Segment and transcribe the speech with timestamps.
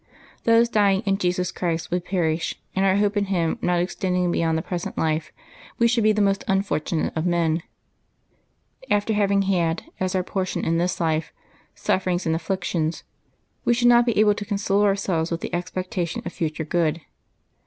[0.45, 4.57] Those dying in Jesus Christ would perish, and, our hope in Him not extending beyond
[4.57, 5.31] the present life,
[5.77, 7.61] we should be the most unfortunate of men,
[8.89, 11.31] inasmuch as, after having had, as our portion in this life,
[11.75, 13.03] suiferings and afflictions,
[13.63, 17.01] we should not be able to console ourselves with the expectation of future good.